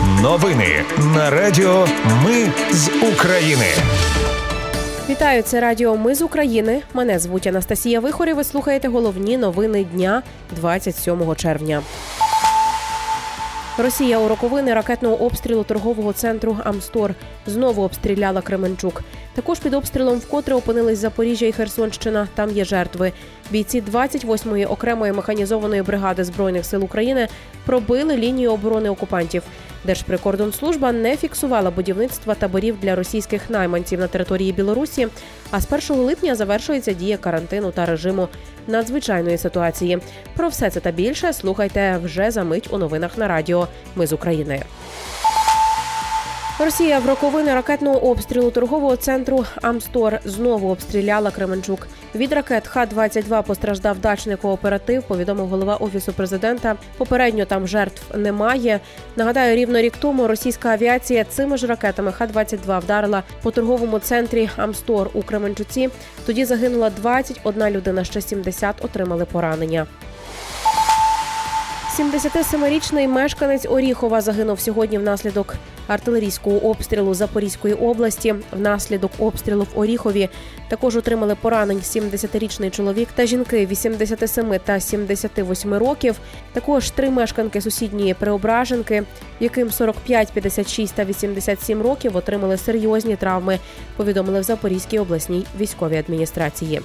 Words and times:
Новини 0.00 0.84
на 1.14 1.30
Радіо 1.30 1.86
Ми 2.24 2.52
з 2.72 2.88
України. 2.88 3.66
Вітаю, 5.08 5.42
це 5.42 5.60
Радіо 5.60 5.96
Ми 5.96 6.14
з 6.14 6.22
України. 6.22 6.82
Мене 6.94 7.18
звуть 7.18 7.46
Анастасія 7.46 8.00
Вихорі. 8.00 8.32
Ви 8.32 8.44
слухаєте 8.44 8.88
головні 8.88 9.36
новини 9.36 9.84
дня 9.84 10.22
27 10.56 11.34
червня. 11.34 11.82
Росія 13.78 14.18
у 14.18 14.28
роковини 14.28 14.74
ракетного 14.74 15.16
обстрілу 15.16 15.64
торгового 15.64 16.12
центру 16.12 16.56
Амстор 16.64 17.14
знову 17.46 17.82
обстріляла 17.82 18.40
Кременчук. 18.40 19.02
Також 19.34 19.58
під 19.58 19.74
обстрілом 19.74 20.18
вкотре 20.18 20.54
опинились 20.54 20.98
Запоріжжя 20.98 21.46
і 21.46 21.52
Херсонщина. 21.52 22.28
Там 22.34 22.50
є 22.50 22.64
жертви. 22.64 23.12
Бійці 23.50 23.82
28-ї 23.92 24.70
окремої 24.70 25.12
механізованої 25.12 25.82
бригади 25.82 26.24
збройних 26.24 26.66
сил 26.66 26.84
України 26.84 27.28
пробили 27.66 28.16
лінію 28.16 28.52
оборони 28.52 28.90
окупантів. 28.90 29.42
Держприкордонслужба 29.84 30.92
не 30.92 31.16
фіксувала 31.16 31.70
будівництва 31.70 32.34
таборів 32.34 32.80
для 32.80 32.94
російських 32.94 33.50
найманців 33.50 34.00
на 34.00 34.06
території 34.06 34.52
Білорусі. 34.52 35.08
А 35.50 35.60
з 35.60 35.90
1 35.90 36.02
липня 36.02 36.34
завершується 36.34 36.92
дія 36.92 37.16
карантину 37.16 37.70
та 37.70 37.86
режиму 37.86 38.28
надзвичайної 38.66 39.38
ситуації. 39.38 39.98
Про 40.36 40.48
все 40.48 40.70
це 40.70 40.80
та 40.80 40.90
більше 40.90 41.32
слухайте 41.32 41.98
вже 42.04 42.30
за 42.30 42.44
мить 42.44 42.68
у 42.70 42.78
новинах 42.78 43.18
на 43.18 43.28
радіо. 43.28 43.68
Ми 43.96 44.06
з 44.06 44.12
України. 44.12 44.62
Росія 46.64 46.98
в 46.98 47.06
роковини 47.06 47.54
ракетного 47.54 47.98
обстрілу 47.98 48.50
торгового 48.50 48.96
центру 48.96 49.44
Амстор 49.62 50.18
знову 50.24 50.70
обстріляла 50.70 51.30
Кременчук. 51.30 51.86
Від 52.14 52.32
ракет 52.32 52.66
Х-22 52.66 53.42
постраждав 53.42 53.98
дачний 53.98 54.36
кооператив. 54.36 55.02
Повідомив 55.02 55.46
голова 55.46 55.76
офісу 55.76 56.12
президента. 56.12 56.76
Попередньо 56.96 57.44
там 57.44 57.66
жертв 57.66 58.18
немає. 58.18 58.80
Нагадаю, 59.16 59.56
рівно 59.56 59.80
рік 59.80 59.92
тому 60.00 60.28
російська 60.28 60.68
авіація 60.68 61.24
цими 61.24 61.56
ж 61.56 61.66
ракетами 61.66 62.12
Х-22 62.12 62.80
вдарила 62.80 63.22
по 63.42 63.50
торговому 63.50 63.98
центрі 63.98 64.50
Амстор 64.56 65.10
у 65.14 65.22
Кременчуці. 65.22 65.88
Тоді 66.26 66.44
загинула 66.44 66.90
21 66.90 67.70
людина, 67.70 68.04
ще 68.04 68.20
70 68.20 68.84
отримали 68.84 69.24
поранення. 69.24 69.86
77-річний 71.98 73.08
мешканець 73.08 73.66
Оріхова 73.66 74.20
загинув 74.20 74.60
сьогодні 74.60 74.98
внаслідок 74.98 75.54
артилерійського 75.86 76.58
обстрілу 76.58 77.14
Запорізької 77.14 77.74
області. 77.74 78.34
Внаслідок 78.52 79.10
обстрілу 79.18 79.62
в 79.74 79.78
Оріхові 79.78 80.28
також 80.68 80.96
отримали 80.96 81.34
поранень 81.34 81.78
70-річний 81.78 82.70
чоловік 82.70 83.08
та 83.14 83.26
жінки 83.26 83.66
87 83.66 84.54
та 84.64 84.80
78 84.80 85.74
років. 85.74 86.16
Також 86.52 86.90
три 86.90 87.10
мешканки 87.10 87.60
сусідньої 87.60 88.14
Преображенки, 88.14 89.02
яким 89.40 89.70
45, 89.70 90.32
56 90.32 90.94
та 90.94 91.04
87 91.04 91.82
років 91.82 92.16
отримали 92.16 92.56
серйозні 92.56 93.16
травми. 93.16 93.58
Повідомили 93.96 94.40
в 94.40 94.42
Запорізькій 94.42 94.98
обласній 94.98 95.46
військовій 95.60 95.96
адміністрації. 95.96 96.80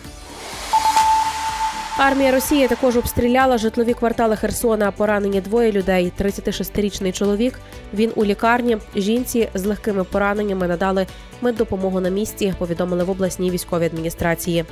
Армія 1.97 2.31
Росії 2.31 2.67
також 2.67 2.97
обстріляла 2.97 3.57
житлові 3.57 3.93
квартали 3.93 4.35
Херсона. 4.35 4.91
Поранені 4.91 5.41
двоє 5.41 5.71
людей. 5.71 6.11
36-річний 6.19 7.11
чоловік. 7.11 7.59
Він 7.93 8.11
у 8.15 8.25
лікарні. 8.25 8.77
Жінці 8.95 9.49
з 9.53 9.65
легкими 9.65 10.03
пораненнями 10.03 10.67
надали 10.67 11.07
меддопомогу 11.41 11.99
на 11.99 12.09
місці. 12.09 12.53
Повідомили 12.59 13.03
в 13.03 13.09
обласній 13.09 13.51
військовій 13.51 13.85
адміністрації. 13.85 14.65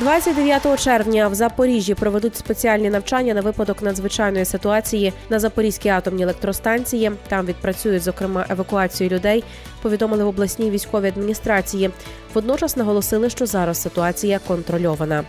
29 0.00 0.80
червня 0.80 1.28
в 1.28 1.34
Запоріжжі 1.34 1.94
проведуть 1.94 2.36
спеціальні 2.36 2.90
навчання 2.90 3.34
на 3.34 3.40
випадок 3.40 3.82
надзвичайної 3.82 4.44
ситуації 4.44 5.12
на 5.30 5.38
Запорізькій 5.38 5.88
атомній 5.88 6.22
електростанції. 6.22 7.12
Там 7.28 7.46
відпрацюють 7.46 8.02
зокрема 8.02 8.46
евакуацію 8.48 9.10
людей. 9.10 9.44
Повідомили 9.82 10.24
в 10.24 10.28
обласній 10.28 10.70
військовій 10.70 11.08
адміністрації. 11.08 11.90
Водночас 12.34 12.76
наголосили, 12.76 13.30
що 13.30 13.46
зараз 13.46 13.82
ситуація 13.82 14.38
контрольована. 14.46 15.24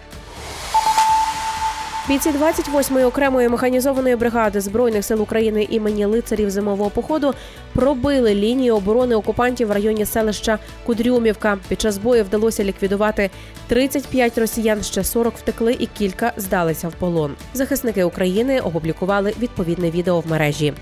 Бійці 2.10 2.30
28-ї 2.32 3.06
окремої 3.06 3.50
механізованої 3.50 4.16
бригади 4.16 4.62
збройних 4.62 5.06
сил 5.06 5.22
України 5.22 5.68
імені 5.70 6.06
лицарів 6.06 6.50
зимового 6.50 6.90
походу 6.90 7.34
пробили 7.74 8.36
лінію 8.36 8.76
оборони 8.76 9.16
окупантів 9.16 9.68
в 9.68 9.72
районі 9.72 10.06
селища 10.06 10.60
Кудрюмівка. 10.86 11.58
Під 11.68 11.82
час 11.82 11.98
бою 11.98 12.24
вдалося 12.24 12.64
ліквідувати 12.64 13.30
35 13.68 14.38
росіян, 14.38 14.84
ще 14.84 15.04
40 15.04 15.34
втекли 15.38 15.76
і 15.80 15.86
кілька 15.86 16.34
здалися 16.38 16.88
в 16.88 16.94
полон. 16.94 17.36
Захисники 17.54 18.04
України 18.04 18.60
опублікували 18.60 19.34
відповідне 19.40 19.92
відео 19.92 20.20
в 20.20 20.28
мережі. 20.28 20.74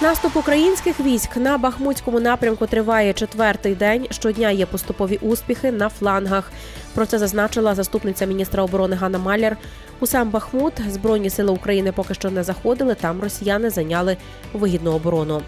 Наступ 0.00 0.36
українських 0.36 1.00
військ 1.00 1.36
на 1.36 1.58
Бахмутському 1.58 2.20
напрямку 2.20 2.66
триває 2.66 3.12
четвертий 3.12 3.74
день. 3.74 4.06
Щодня 4.10 4.50
є 4.50 4.66
поступові 4.66 5.18
успіхи 5.22 5.72
на 5.72 5.88
флангах. 5.88 6.52
Про 6.94 7.06
це 7.06 7.18
зазначила 7.18 7.74
заступниця 7.74 8.26
міністра 8.26 8.62
оборони 8.62 8.96
Ганна 8.96 9.18
Маляр. 9.18 9.56
У 10.00 10.06
сам 10.06 10.30
Бахмут 10.30 10.72
збройні 10.88 11.30
сили 11.30 11.52
України 11.52 11.92
поки 11.92 12.14
що 12.14 12.30
не 12.30 12.42
заходили. 12.44 12.94
Там 12.94 13.20
росіяни 13.20 13.70
зайняли 13.70 14.16
вигідну 14.52 14.92
оборону. 14.92 15.42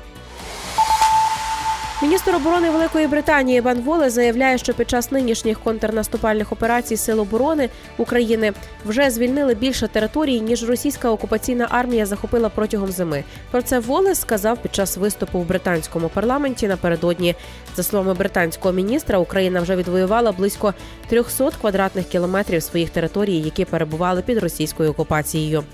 Міністр 2.03 2.37
оборони 2.37 2.71
Великої 2.71 3.07
Британії 3.07 3.61
Бен 3.61 3.81
Воле 3.81 4.11
заявляє, 4.11 4.59
що 4.59 4.75
під 4.75 4.91
час 4.91 5.13
нинішніх 5.13 5.61
контрнаступальних 5.61 6.53
операцій 6.53 6.97
Сил 6.97 7.21
оборони 7.21 7.69
України 7.99 8.53
вже 8.85 9.11
звільнили 9.11 9.55
більше 9.55 9.89
територій, 9.89 10.41
ніж 10.41 10.69
російська 10.69 11.11
окупаційна 11.11 11.69
армія 11.71 12.07
захопила 12.07 12.49
протягом 12.49 12.93
зими. 12.93 13.25
Про 13.51 13.63
це 13.63 13.79
Волес 13.79 14.21
сказав 14.21 14.59
під 14.59 14.75
час 14.75 14.97
виступу 14.97 15.39
в 15.39 15.47
британському 15.47 16.09
парламенті 16.09 16.69
напередодні. 16.69 17.35
За 17.77 17.83
словами 17.83 18.15
британського 18.15 18.75
міністра, 18.75 19.19
Україна 19.19 19.61
вже 19.61 19.77
відвоювала 19.77 20.33
близько 20.33 20.75
300 21.09 21.51
квадратних 21.61 22.09
кілометрів 22.09 22.63
своїх 22.63 22.91
територій, 22.91 23.37
які 23.37 23.65
перебували 23.65 24.23
під 24.23 24.39
російською 24.39 24.91
окупацією. 24.91 25.65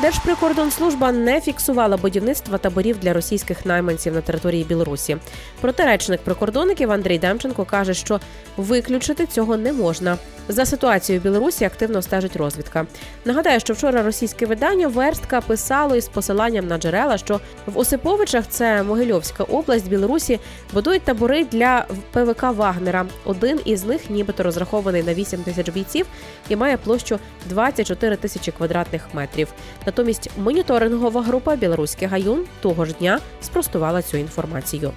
Держприкордонслужба 0.00 1.12
не 1.12 1.40
фіксувала 1.40 1.96
будівництва 1.96 2.58
таборів 2.58 2.98
для 2.98 3.12
російських 3.12 3.66
найманців 3.66 4.14
на 4.14 4.20
території 4.20 4.64
Білорусі. 4.64 5.16
Проте 5.60 5.84
речник 5.84 6.20
прикордонників 6.20 6.92
Андрій 6.92 7.18
Демченко 7.18 7.64
каже, 7.64 7.94
що 7.94 8.20
виключити 8.56 9.26
цього 9.26 9.56
не 9.56 9.72
можна. 9.72 10.16
За 10.48 10.66
ситуацією 10.66 11.20
в 11.20 11.24
Білорусі 11.24 11.64
активно 11.64 12.02
стежить 12.02 12.36
розвідка. 12.36 12.86
Нагадаю, 13.24 13.60
що 13.60 13.74
вчора 13.74 14.02
російське 14.02 14.46
видання 14.46 14.88
Верстка 14.88 15.40
писало 15.40 15.96
із 15.96 16.08
посиланням 16.08 16.66
на 16.66 16.78
джерела, 16.78 17.18
що 17.18 17.40
в 17.66 17.78
Осиповичах, 17.78 18.44
це 18.48 18.82
Могильовська 18.82 19.44
область 19.44 19.88
Білорусі, 19.88 20.40
будують 20.72 21.02
табори 21.02 21.44
для 21.44 21.86
ПВК 22.12 22.42
Вагнера. 22.42 23.06
Один 23.24 23.60
із 23.64 23.84
них, 23.84 24.10
нібито 24.10 24.42
розрахований 24.42 25.02
на 25.02 25.14
8 25.14 25.42
тисяч 25.42 25.68
бійців, 25.70 26.06
і 26.48 26.56
має 26.56 26.76
площу 26.76 27.18
24 27.48 28.16
тисячі 28.16 28.52
квадратних 28.52 29.02
метрів. 29.12 29.48
Натомість 29.86 30.30
моніторингова 30.38 31.22
група 31.22 31.56
Білоруський 31.56 32.08
гаюн 32.08 32.44
того 32.60 32.84
ж 32.84 32.92
дня 32.92 33.20
спростувала 33.42 34.02
цю 34.02 34.16
інформацію. 34.16 34.92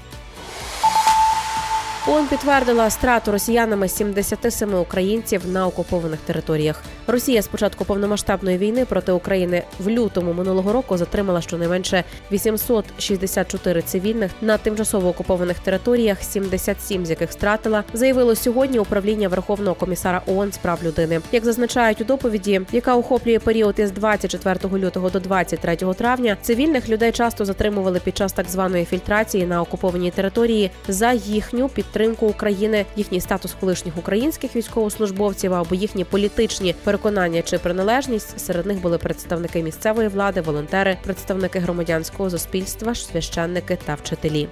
ООН 2.07 2.27
підтвердила 2.27 2.89
страту 2.89 3.31
росіянами 3.31 3.87
77 3.87 4.73
українців 4.73 5.41
на 5.47 5.67
окупованих 5.67 6.19
територіях. 6.19 6.83
Росія 7.07 7.41
з 7.41 7.47
початку 7.47 7.85
повномасштабної 7.85 8.57
війни 8.57 8.85
проти 8.85 9.11
України 9.11 9.63
в 9.79 9.89
лютому 9.89 10.33
минулого 10.33 10.73
року 10.73 10.97
затримала 10.97 11.41
щонайменше 11.41 12.03
864 12.31 13.81
цивільних 13.81 14.31
на 14.41 14.57
тимчасово 14.57 15.09
окупованих 15.09 15.59
територіях, 15.59 16.23
77 16.23 17.05
з 17.05 17.09
яких 17.09 17.31
стратила, 17.31 17.83
заявило 17.93 18.35
сьогодні 18.35 18.79
управління 18.79 19.27
Верховного 19.27 19.75
комісара 19.75 20.21
ООН 20.27 20.51
з 20.51 20.57
прав 20.57 20.79
людини. 20.83 21.21
Як 21.31 21.45
зазначають 21.45 22.01
у 22.01 22.03
доповіді, 22.03 22.61
яка 22.71 22.95
охоплює 22.95 23.39
період 23.39 23.79
із 23.79 23.91
24 23.91 24.77
лютого 24.77 25.09
до 25.09 25.19
23 25.19 25.75
травня, 25.75 26.38
цивільних 26.41 26.89
людей 26.89 27.12
часто 27.12 27.45
затримували 27.45 28.00
під 28.00 28.18
час 28.18 28.33
так 28.33 28.50
званої 28.50 28.85
фільтрації 28.85 29.45
на 29.45 29.62
окупованій 29.62 30.12
території 30.12 30.71
за 30.88 31.12
їхню 31.12 31.69
підтримку 31.69 31.88
України, 32.25 32.86
їхній 32.95 33.21
статус 33.21 33.56
колишніх 33.59 33.97
українських 33.97 34.56
військовослужбовців 34.56 35.53
або 35.53 35.75
їхні 35.75 36.03
політичні 36.03 36.75
переконання 36.83 37.41
чи 37.41 37.57
приналежність. 37.57 38.39
Серед 38.39 38.65
них 38.65 38.81
були 38.81 38.97
представники 38.97 39.63
місцевої 39.63 40.07
влади, 40.07 40.41
волонтери, 40.41 40.97
представники 41.03 41.59
громадянського 41.59 42.30
суспільства, 42.30 42.95
священники 42.95 43.77
та 43.86 43.95
вчителі. 43.95 44.47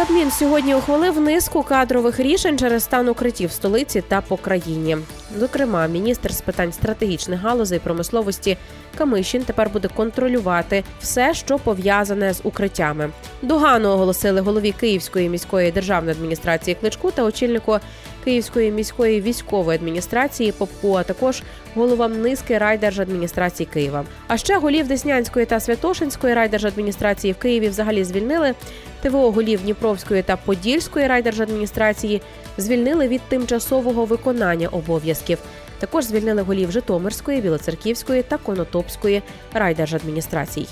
Кабмін 0.00 0.30
сьогодні 0.30 0.74
ухвалив 0.74 1.20
низку 1.20 1.62
кадрових 1.62 2.20
рішень 2.20 2.58
через 2.58 2.84
стан 2.84 3.08
укриттів 3.08 3.48
в 3.48 3.52
столиці 3.52 4.00
та 4.08 4.20
по 4.20 4.36
країні. 4.36 4.96
Зокрема, 5.38 5.86
міністр 5.86 6.32
з 6.32 6.40
питань 6.40 6.72
стратегічних 6.72 7.40
галузей 7.40 7.78
промисловості 7.78 8.56
Камишін 8.98 9.42
тепер 9.42 9.70
буде 9.70 9.88
контролювати 9.88 10.84
все, 11.00 11.34
що 11.34 11.58
пов'язане 11.58 12.34
з 12.34 12.40
укриттями. 12.44 13.10
Догану 13.42 13.88
оголосили 13.88 14.40
голові 14.40 14.74
Київської 14.80 15.28
міської 15.28 15.70
державної 15.70 16.16
адміністрації 16.16 16.76
Кличку 16.80 17.10
та 17.10 17.24
очільнику 17.24 17.78
Київської 18.24 18.70
міської 18.70 19.20
військової 19.20 19.78
адміністрації 19.78 20.52
Попку, 20.52 20.94
а 20.94 21.02
також 21.02 21.42
головам 21.74 22.22
низки 22.22 22.58
райдержадміністрації 22.58 23.68
Києва. 23.72 24.04
А 24.28 24.36
ще 24.36 24.56
голів 24.56 24.88
Деснянської 24.88 25.46
та 25.46 25.60
Святошинської 25.60 26.34
райдержадміністрації 26.34 27.32
в 27.32 27.36
Києві 27.36 27.68
взагалі 27.68 28.04
звільнили. 28.04 28.54
ТВО 29.02 29.30
голів 29.30 29.62
Дніпровської 29.62 30.22
та 30.22 30.36
Подільської 30.36 31.06
райдержадміністрації 31.06 32.22
звільнили 32.58 33.08
від 33.08 33.20
тимчасового 33.20 34.04
виконання 34.04 34.68
обов'язків. 34.68 35.38
Також 35.78 36.04
звільнили 36.04 36.42
голів 36.42 36.70
Житомирської, 36.70 37.40
Білоцерківської 37.40 38.22
та 38.22 38.36
Конотопської 38.36 39.22
райдержадміністрацій. 39.52 40.66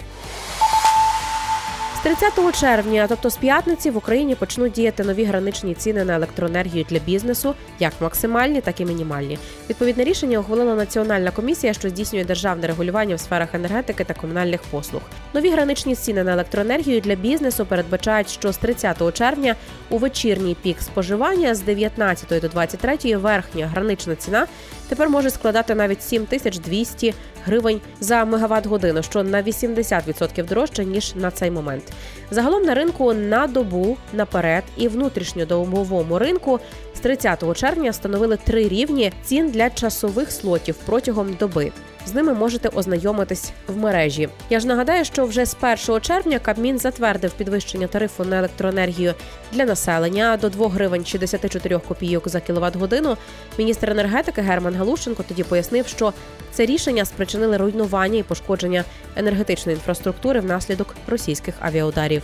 З 1.99 2.01
30 2.01 2.61
червня, 2.61 3.07
тобто 3.09 3.31
з 3.31 3.37
п'ятниці, 3.37 3.91
в 3.91 3.97
Україні 3.97 4.35
почнуть 4.35 4.73
діяти 4.73 5.05
нові 5.05 5.25
граничні 5.25 5.75
ціни 5.75 6.05
на 6.05 6.15
електроенергію 6.15 6.87
для 6.91 6.99
бізнесу, 6.99 7.55
як 7.79 7.93
максимальні, 8.01 8.61
так 8.61 8.81
і 8.81 8.85
мінімальні. 8.85 9.39
Відповідне 9.71 10.05
рішення 10.05 10.39
ухвалила 10.39 10.75
Національна 10.75 11.31
комісія, 11.31 11.73
що 11.73 11.89
здійснює 11.89 12.25
державне 12.25 12.67
регулювання 12.67 13.15
в 13.15 13.21
сферах 13.21 13.55
енергетики 13.55 14.05
та 14.05 14.15
комунальних 14.15 14.63
послуг. 14.63 15.03
Нові 15.35 15.51
граничні 15.51 15.95
ціни 15.95 16.25
на 16.25 16.33
електроенергію 16.33 17.01
для 17.01 17.15
бізнесу 17.15 17.67
передбачають, 17.67 18.31
що 18.31 18.53
з 18.53 18.57
30 18.57 19.15
червня 19.15 19.55
у 19.91 19.99
вечірній 19.99 20.57
пік 20.63 20.83
споживання 20.83 21.55
з 21.55 21.61
19 21.61 22.41
до 22.41 22.49
23 22.49 23.17
верхня 23.17 23.67
гранична 23.67 24.17
ціна 24.17 24.47
тепер 24.89 25.11
може 25.11 25.31
складати 25.31 25.75
навіть 25.75 26.03
7200 26.03 27.15
гривень 27.45 27.81
за 28.01 28.25
мегаватт 28.25 28.67
годину, 28.67 29.03
що 29.03 29.23
на 29.23 29.43
80% 29.43 30.49
дорожче 30.49 30.85
ніж 30.85 31.15
на 31.15 31.31
цей 31.31 31.51
момент. 31.51 31.88
Загалом 32.31 32.63
на 32.63 32.75
ринку 32.75 33.13
на 33.13 33.47
добу 33.47 33.97
наперед 34.13 34.65
і 34.77 34.89
внутрішньодобовому 34.89 36.19
ринку 36.19 36.61
з 36.95 37.01
30 37.01 37.57
червня 37.57 37.91
встановили 37.91 38.39
три 38.45 38.69
рівні 38.69 39.13
цін 39.25 39.51
для 39.51 39.71
часових 39.71 40.33
слотів 40.33 40.75
протягом 40.87 41.37
доби. 41.41 41.73
З 42.09 42.15
ними 42.15 42.35
можете 42.35 42.69
ознайомитись 42.69 43.53
в 43.67 43.77
мережі. 43.77 44.29
Я 44.51 44.61
ж 44.61 44.67
нагадаю, 44.67 45.05
що 45.05 45.27
вже 45.27 45.47
з 45.47 45.57
1 45.89 46.01
червня 46.01 46.39
Кабмін 46.39 46.79
затвердив 46.79 47.33
підвищення 47.33 47.87
тарифу 47.87 48.25
на 48.25 48.39
електроенергію 48.39 49.15
для 49.53 49.65
населення 49.65 50.37
до 50.37 50.49
2 50.49 50.69
гривень 50.69 51.05
64 51.05 51.79
копійок 51.79 52.29
за 52.29 52.41
кіловат 52.41 52.77
годину. 52.77 53.17
Міністр 53.59 53.91
енергетики 53.91 54.41
Герман 54.41 54.75
Галушенко 54.75 55.25
тоді 55.29 55.45
пояснив, 55.45 55.87
що 55.87 56.13
це 56.53 56.67
рішення 56.67 57.05
спричинили 57.05 57.57
руйнування 57.57 58.19
і 58.19 58.23
пошкодження 58.23 58.85
енергетичної 59.17 59.77
інфраструктури 59.77 60.41
внаслідок 60.41 60.95
російських 61.07 61.55
авіаударів. 61.61 62.23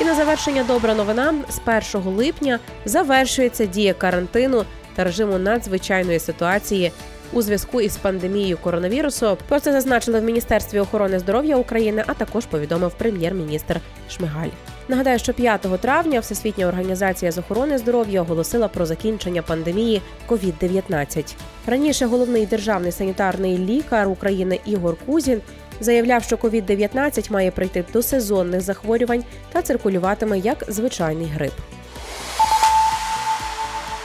І 0.00 0.04
на 0.04 0.14
завершення 0.14 0.64
добра 0.64 0.94
новина 0.94 1.34
з 1.48 1.94
1 1.94 2.12
липня 2.12 2.58
завершується 2.84 3.66
дія 3.66 3.94
карантину 3.94 4.64
та 4.94 5.04
режиму 5.04 5.38
надзвичайної 5.38 6.18
ситуації 6.18 6.92
у 7.32 7.42
зв'язку 7.42 7.80
із 7.80 7.96
пандемією 7.96 8.58
коронавірусу. 8.58 9.38
Про 9.48 9.60
це 9.60 9.72
зазначили 9.72 10.20
в 10.20 10.24
Міністерстві 10.24 10.78
охорони 10.78 11.18
здоров'я 11.18 11.56
України, 11.56 12.04
а 12.06 12.14
також 12.14 12.46
повідомив 12.46 12.94
прем'єр-міністр 12.94 13.80
Шмигаль. 14.10 14.48
Нагадаю, 14.88 15.18
що 15.18 15.34
5 15.34 15.60
травня 15.80 16.20
Всесвітня 16.20 16.66
організація 16.66 17.32
з 17.32 17.38
охорони 17.38 17.78
здоров'я 17.78 18.22
оголосила 18.22 18.68
про 18.68 18.86
закінчення 18.86 19.42
пандемії 19.42 20.02
COVID-19. 20.28 21.34
Раніше 21.66 22.06
головний 22.06 22.46
державний 22.46 22.92
санітарний 22.92 23.58
лікар 23.58 24.08
України 24.08 24.60
Ігор 24.64 24.96
Кузін 25.06 25.40
заявляв, 25.80 26.22
що 26.22 26.36
COVID-19 26.36 27.32
має 27.32 27.50
прийти 27.50 27.84
до 27.92 28.02
сезонних 28.02 28.60
захворювань 28.60 29.24
та 29.52 29.62
циркулюватиме 29.62 30.38
як 30.38 30.64
звичайний 30.68 31.26
грип. 31.26 31.52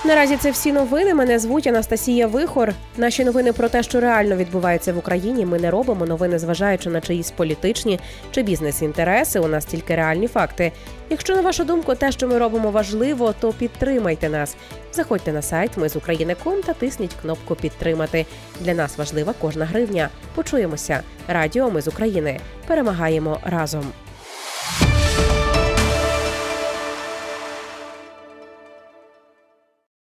Наразі 0.05 0.37
це 0.37 0.51
всі 0.51 0.71
новини. 0.71 1.13
Мене 1.13 1.39
звуть 1.39 1.67
Анастасія 1.67 2.27
Вихор. 2.27 2.73
Наші 2.97 3.25
новини 3.25 3.53
про 3.53 3.69
те, 3.69 3.83
що 3.83 3.99
реально 3.99 4.35
відбувається 4.35 4.93
в 4.93 4.97
Україні. 4.97 5.45
Ми 5.45 5.59
не 5.59 5.71
робимо 5.71 6.05
новини, 6.05 6.39
зважаючи 6.39 6.89
на 6.89 7.01
чиїсь 7.01 7.31
політичні 7.31 7.99
чи 8.31 8.43
бізнес-інтереси. 8.43 9.39
У 9.39 9.47
нас 9.47 9.65
тільки 9.65 9.95
реальні 9.95 10.27
факти. 10.27 10.71
Якщо 11.09 11.35
на 11.35 11.41
вашу 11.41 11.63
думку, 11.63 11.95
те, 11.95 12.11
що 12.11 12.27
ми 12.27 12.37
робимо, 12.37 12.71
важливо, 12.71 13.33
то 13.39 13.53
підтримайте 13.53 14.29
нас. 14.29 14.55
Заходьте 14.93 15.31
на 15.31 15.41
сайт 15.41 15.77
Ми 15.77 15.89
з 15.89 15.95
України.ком 15.95 16.61
та 16.61 16.73
тисніть 16.73 17.15
кнопку 17.21 17.55
Підтримати. 17.55 18.25
Для 18.61 18.73
нас 18.73 18.97
важлива 18.97 19.33
кожна 19.41 19.65
гривня. 19.65 20.09
Почуємося. 20.35 21.01
Радіо 21.27 21.71
Ми 21.71 21.81
з 21.81 21.87
України. 21.87 22.39
Перемагаємо 22.67 23.39
разом. 23.43 23.85